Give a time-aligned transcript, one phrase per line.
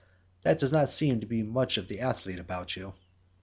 [0.41, 2.95] There does not seem to be much of the athlete about you."